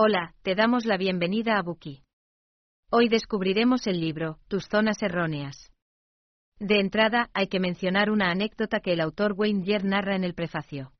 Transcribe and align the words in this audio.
Hola, 0.00 0.32
te 0.42 0.54
damos 0.54 0.84
la 0.84 0.96
bienvenida 0.96 1.58
a 1.58 1.62
Buki. 1.62 2.04
Hoy 2.88 3.08
descubriremos 3.08 3.88
el 3.88 4.00
libro, 4.00 4.38
Tus 4.46 4.68
zonas 4.68 5.02
erróneas. 5.02 5.72
De 6.60 6.78
entrada, 6.78 7.30
hay 7.34 7.48
que 7.48 7.58
mencionar 7.58 8.08
una 8.08 8.30
anécdota 8.30 8.78
que 8.78 8.92
el 8.92 9.00
autor 9.00 9.32
Wayne 9.36 9.64
Dyer 9.64 9.84
narra 9.84 10.14
en 10.14 10.22
el 10.22 10.34
prefacio. 10.34 10.92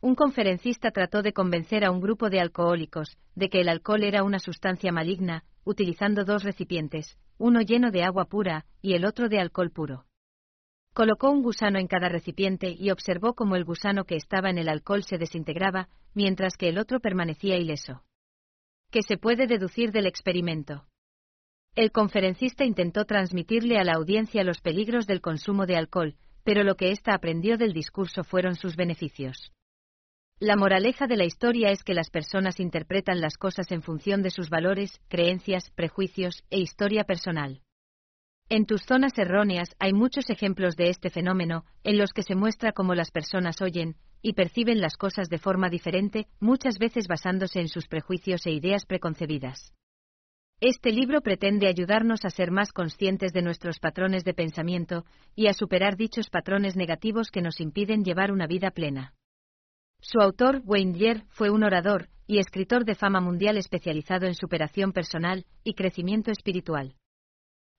Un 0.00 0.16
conferencista 0.16 0.90
trató 0.90 1.22
de 1.22 1.32
convencer 1.32 1.84
a 1.84 1.92
un 1.92 2.00
grupo 2.00 2.28
de 2.28 2.40
alcohólicos 2.40 3.16
de 3.36 3.48
que 3.48 3.60
el 3.60 3.68
alcohol 3.68 4.02
era 4.02 4.24
una 4.24 4.40
sustancia 4.40 4.90
maligna, 4.90 5.44
utilizando 5.62 6.24
dos 6.24 6.42
recipientes, 6.42 7.16
uno 7.38 7.60
lleno 7.60 7.92
de 7.92 8.02
agua 8.02 8.24
pura 8.24 8.66
y 8.82 8.94
el 8.94 9.04
otro 9.04 9.28
de 9.28 9.38
alcohol 9.38 9.70
puro. 9.70 10.06
Colocó 10.92 11.30
un 11.30 11.44
gusano 11.44 11.78
en 11.78 11.86
cada 11.86 12.08
recipiente 12.08 12.74
y 12.76 12.90
observó 12.90 13.34
cómo 13.34 13.54
el 13.54 13.64
gusano 13.64 14.02
que 14.02 14.16
estaba 14.16 14.50
en 14.50 14.58
el 14.58 14.68
alcohol 14.68 15.04
se 15.04 15.18
desintegraba, 15.18 15.88
mientras 16.14 16.56
que 16.56 16.68
el 16.68 16.78
otro 16.78 16.98
permanecía 16.98 17.56
ileso. 17.56 18.02
¿Qué 18.98 19.04
se 19.04 19.16
puede 19.16 19.46
deducir 19.46 19.92
del 19.92 20.06
experimento? 20.06 20.84
El 21.76 21.92
conferencista 21.92 22.64
intentó 22.64 23.04
transmitirle 23.04 23.78
a 23.78 23.84
la 23.84 23.92
audiencia 23.92 24.42
los 24.42 24.60
peligros 24.60 25.06
del 25.06 25.20
consumo 25.20 25.66
de 25.66 25.76
alcohol, 25.76 26.16
pero 26.42 26.64
lo 26.64 26.74
que 26.74 26.90
ésta 26.90 27.14
aprendió 27.14 27.58
del 27.58 27.72
discurso 27.72 28.24
fueron 28.24 28.56
sus 28.56 28.74
beneficios. 28.74 29.52
La 30.40 30.56
moraleja 30.56 31.06
de 31.06 31.16
la 31.16 31.26
historia 31.26 31.70
es 31.70 31.84
que 31.84 31.94
las 31.94 32.10
personas 32.10 32.58
interpretan 32.58 33.20
las 33.20 33.36
cosas 33.36 33.70
en 33.70 33.82
función 33.82 34.20
de 34.20 34.30
sus 34.30 34.50
valores, 34.50 35.00
creencias, 35.06 35.70
prejuicios 35.70 36.42
e 36.50 36.58
historia 36.58 37.04
personal. 37.04 37.62
En 38.50 38.64
tus 38.64 38.82
zonas 38.82 39.12
erróneas 39.18 39.76
hay 39.78 39.92
muchos 39.92 40.30
ejemplos 40.30 40.74
de 40.74 40.88
este 40.88 41.10
fenómeno, 41.10 41.66
en 41.84 41.98
los 41.98 42.12
que 42.12 42.22
se 42.22 42.34
muestra 42.34 42.72
cómo 42.72 42.94
las 42.94 43.10
personas 43.10 43.60
oyen 43.60 43.96
y 44.22 44.32
perciben 44.32 44.80
las 44.80 44.96
cosas 44.96 45.28
de 45.28 45.36
forma 45.36 45.68
diferente, 45.68 46.28
muchas 46.40 46.78
veces 46.78 47.08
basándose 47.08 47.60
en 47.60 47.68
sus 47.68 47.88
prejuicios 47.88 48.46
e 48.46 48.52
ideas 48.52 48.86
preconcebidas. 48.86 49.74
Este 50.60 50.92
libro 50.92 51.20
pretende 51.20 51.68
ayudarnos 51.68 52.24
a 52.24 52.30
ser 52.30 52.50
más 52.50 52.72
conscientes 52.72 53.32
de 53.32 53.42
nuestros 53.42 53.78
patrones 53.80 54.24
de 54.24 54.32
pensamiento 54.32 55.04
y 55.36 55.48
a 55.48 55.52
superar 55.52 55.96
dichos 55.96 56.30
patrones 56.30 56.74
negativos 56.74 57.30
que 57.30 57.42
nos 57.42 57.60
impiden 57.60 58.02
llevar 58.02 58.32
una 58.32 58.46
vida 58.46 58.70
plena. 58.70 59.14
Su 60.00 60.20
autor, 60.20 60.62
Wayne 60.64 60.94
Dyer, 60.94 61.24
fue 61.28 61.50
un 61.50 61.64
orador 61.64 62.08
y 62.26 62.38
escritor 62.38 62.86
de 62.86 62.94
fama 62.94 63.20
mundial 63.20 63.58
especializado 63.58 64.26
en 64.26 64.34
superación 64.34 64.92
personal 64.92 65.44
y 65.64 65.74
crecimiento 65.74 66.30
espiritual. 66.30 66.97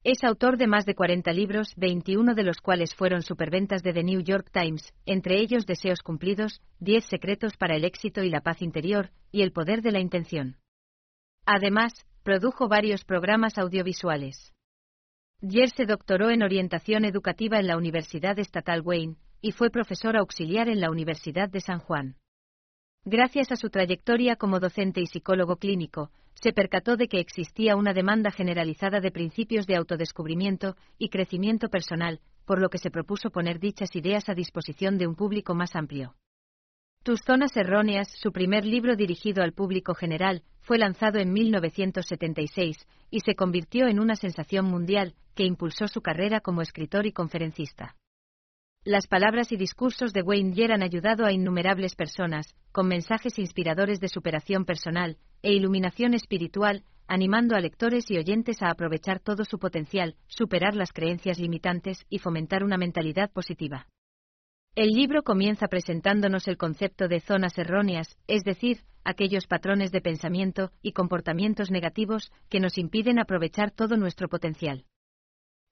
Es 0.03 0.23
autor 0.23 0.57
de 0.57 0.67
más 0.67 0.85
de 0.85 0.95
40 0.95 1.31
libros, 1.33 1.73
21 1.75 2.33
de 2.35 2.43
los 2.43 2.61
cuales 2.61 2.95
fueron 2.95 3.21
superventas 3.21 3.83
de 3.83 3.93
The 3.93 4.03
New 4.03 4.21
York 4.21 4.49
Times, 4.51 4.93
entre 5.05 5.39
ellos 5.39 5.65
Deseos 5.65 6.01
cumplidos, 6.01 6.61
10 6.79 7.05
secretos 7.05 7.57
para 7.57 7.75
el 7.75 7.83
éxito 7.83 8.23
y 8.23 8.29
la 8.29 8.41
paz 8.41 8.61
interior, 8.61 9.11
y 9.31 9.41
El 9.41 9.51
poder 9.51 9.81
de 9.81 9.91
la 9.91 9.99
intención. 9.99 10.57
Además, 11.45 11.93
Produjo 12.23 12.67
varios 12.67 13.05
programas 13.05 13.57
audiovisuales. 13.57 14.53
Dyer 15.41 15.69
se 15.69 15.85
doctoró 15.85 16.29
en 16.29 16.43
orientación 16.43 17.05
educativa 17.05 17.59
en 17.59 17.67
la 17.67 17.77
Universidad 17.77 18.37
Estatal 18.37 18.81
Wayne 18.81 19.15
y 19.41 19.53
fue 19.53 19.69
profesor 19.69 20.17
auxiliar 20.17 20.67
en 20.67 20.81
la 20.81 20.91
Universidad 20.91 21.49
de 21.49 21.61
San 21.61 21.79
Juan. 21.79 22.17
Gracias 23.11 23.51
a 23.51 23.55
su 23.55 23.71
trayectoria 23.71 24.35
como 24.35 24.59
docente 24.59 25.01
y 25.01 25.07
psicólogo 25.07 25.55
clínico, 25.55 26.11
se 26.35 26.53
percató 26.53 26.95
de 26.95 27.07
que 27.07 27.19
existía 27.19 27.75
una 27.75 27.91
demanda 27.91 28.29
generalizada 28.29 28.99
de 28.99 29.09
principios 29.09 29.65
de 29.65 29.77
autodescubrimiento 29.77 30.75
y 30.99 31.09
crecimiento 31.09 31.69
personal, 31.69 32.19
por 32.45 32.61
lo 32.61 32.69
que 32.69 32.77
se 32.77 32.91
propuso 32.91 33.31
poner 33.31 33.59
dichas 33.59 33.95
ideas 33.95 34.29
a 34.29 34.35
disposición 34.35 34.99
de 34.99 35.07
un 35.07 35.15
público 35.15 35.55
más 35.55 35.75
amplio. 35.75 36.13
Tus 37.01 37.21
zonas 37.21 37.57
erróneas, 37.57 38.09
su 38.21 38.31
primer 38.31 38.63
libro 38.63 38.95
dirigido 38.95 39.41
al 39.41 39.53
público 39.53 39.95
general, 39.95 40.43
fue 40.61 40.77
lanzado 40.77 41.17
en 41.17 41.33
1976 41.33 42.77
y 43.09 43.21
se 43.21 43.33
convirtió 43.33 43.87
en 43.87 43.99
una 43.99 44.17
sensación 44.17 44.65
mundial 44.65 45.15
que 45.33 45.45
impulsó 45.45 45.87
su 45.87 46.01
carrera 46.01 46.41
como 46.41 46.61
escritor 46.61 47.07
y 47.07 47.11
conferencista. 47.11 47.95
Las 48.85 49.07
palabras 49.07 49.51
y 49.51 49.57
discursos 49.57 50.13
de 50.13 50.21
Wayne 50.21 50.53
Dyer 50.53 50.71
han 50.71 50.83
ayudado 50.83 51.25
a 51.25 51.33
innumerables 51.33 51.95
personas, 51.95 52.55
con 52.71 52.87
mensajes 52.87 53.37
inspiradores 53.37 53.99
de 53.99 54.07
superación 54.07 54.63
personal 54.63 55.17
e 55.41 55.51
iluminación 55.51 56.13
espiritual, 56.13 56.85
animando 57.05 57.57
a 57.57 57.59
lectores 57.59 58.09
y 58.09 58.17
oyentes 58.17 58.61
a 58.61 58.69
aprovechar 58.69 59.19
todo 59.19 59.43
su 59.43 59.59
potencial, 59.59 60.15
superar 60.27 60.75
las 60.75 60.93
creencias 60.93 61.39
limitantes 61.39 62.05
y 62.09 62.19
fomentar 62.19 62.63
una 62.63 62.77
mentalidad 62.77 63.29
positiva. 63.31 63.85
El 64.75 64.91
libro 64.91 65.23
comienza 65.23 65.67
presentándonos 65.67 66.47
el 66.47 66.55
concepto 66.55 67.09
de 67.09 67.19
zonas 67.19 67.57
erróneas, 67.57 68.17
es 68.27 68.43
decir, 68.43 68.85
aquellos 69.03 69.45
patrones 69.45 69.91
de 69.91 69.99
pensamiento 69.99 70.71
y 70.81 70.93
comportamientos 70.93 71.69
negativos 71.69 72.31
que 72.49 72.61
nos 72.61 72.77
impiden 72.77 73.19
aprovechar 73.19 73.71
todo 73.71 73.97
nuestro 73.97 74.29
potencial. 74.29 74.85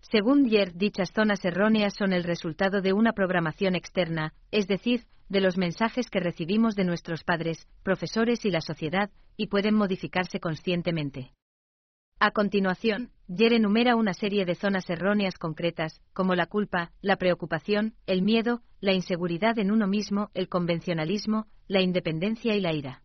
Según 0.09 0.43
Dier, 0.43 0.73
dichas 0.73 1.11
zonas 1.13 1.43
erróneas 1.43 1.93
son 1.93 2.13
el 2.13 2.23
resultado 2.23 2.81
de 2.81 2.93
una 2.93 3.11
programación 3.11 3.75
externa, 3.75 4.33
es 4.51 4.65
decir, 4.65 5.03
de 5.27 5.41
los 5.41 5.57
mensajes 5.57 6.09
que 6.09 6.21
recibimos 6.21 6.75
de 6.75 6.85
nuestros 6.85 7.25
padres, 7.25 7.67
profesores 7.83 8.45
y 8.45 8.49
la 8.49 8.61
sociedad, 8.61 9.09
y 9.35 9.47
pueden 9.47 9.75
modificarse 9.75 10.39
conscientemente. 10.39 11.33
A 12.19 12.31
continuación, 12.31 13.11
Yer 13.27 13.51
enumera 13.51 13.97
una 13.97 14.13
serie 14.13 14.45
de 14.45 14.55
zonas 14.55 14.89
erróneas 14.89 15.37
concretas, 15.37 16.01
como 16.13 16.35
la 16.35 16.45
culpa, 16.45 16.93
la 17.01 17.17
preocupación, 17.17 17.95
el 18.05 18.21
miedo, 18.21 18.61
la 18.79 18.93
inseguridad 18.93 19.59
en 19.59 19.71
uno 19.71 19.87
mismo, 19.87 20.31
el 20.33 20.47
convencionalismo, 20.47 21.47
la 21.67 21.81
independencia 21.81 22.55
y 22.55 22.61
la 22.61 22.73
ira. 22.73 23.03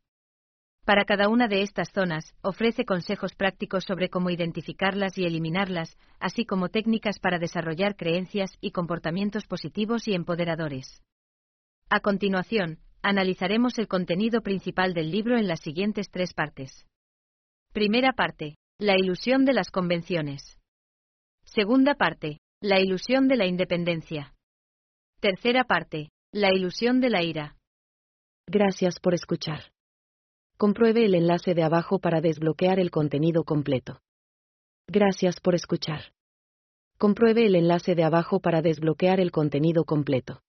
Para 0.84 1.04
cada 1.04 1.28
una 1.28 1.47
de 1.47 1.62
estas 1.62 1.91
zonas, 1.93 2.34
ofrece 2.43 2.84
consejos 2.84 3.34
prácticos 3.34 3.84
sobre 3.84 4.09
cómo 4.09 4.31
identificarlas 4.31 5.16
y 5.16 5.25
eliminarlas, 5.25 5.97
así 6.19 6.44
como 6.44 6.70
técnicas 6.70 7.20
para 7.20 7.38
desarrollar 7.38 7.97
creencias 7.97 8.50
y 8.60 8.72
comportamientos 8.72 9.47
positivos 9.47 10.09
y 10.09 10.15
empoderadores. 10.15 11.00
A 11.88 12.00
continuación, 12.00 12.81
analizaremos 13.00 13.78
el 13.78 13.87
contenido 13.87 14.43
principal 14.43 14.93
del 14.93 15.12
libro 15.12 15.38
en 15.38 15.47
las 15.47 15.60
siguientes 15.60 16.10
tres 16.10 16.34
partes. 16.34 16.84
Primera 17.72 18.12
parte, 18.12 18.56
la 18.78 18.99
ilusión 18.99 19.44
de 19.44 19.53
las 19.53 19.70
convenciones. 19.70 20.59
Segunda 21.44 21.94
parte. 21.94 22.41
La 22.60 22.81
ilusión 22.81 23.26
de 23.28 23.37
la 23.37 23.47
independencia. 23.47 24.34
Tercera 25.20 25.64
parte. 25.64 26.10
La 26.32 26.49
ilusión 26.54 27.00
de 27.00 27.10
la 27.10 27.22
ira. 27.22 27.56
Gracias 28.47 29.00
por 29.00 29.14
escuchar. 29.14 29.72
Compruebe 30.62 31.04
el 31.04 31.16
enlace 31.16 31.54
de 31.54 31.64
abajo 31.64 31.98
para 31.98 32.20
desbloquear 32.20 32.78
el 32.78 32.92
contenido 32.92 33.42
completo. 33.42 33.98
Gracias 34.86 35.40
por 35.40 35.56
escuchar. 35.56 36.12
Compruebe 36.98 37.46
el 37.46 37.56
enlace 37.56 37.96
de 37.96 38.04
abajo 38.04 38.38
para 38.38 38.62
desbloquear 38.62 39.18
el 39.18 39.32
contenido 39.32 39.84
completo. 39.84 40.44